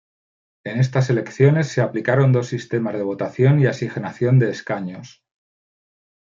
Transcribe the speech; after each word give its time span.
En 0.63 0.79
estas 0.79 1.11
elecciones 1.11 1.67
se 1.67 1.79
aplicaron 1.79 2.33
dos 2.33 2.47
sistemas 2.47 2.95
de 2.95 3.03
votación 3.03 3.59
y 3.59 3.67
asignación 3.67 4.39
de 4.39 4.49
escaños. 4.49 5.23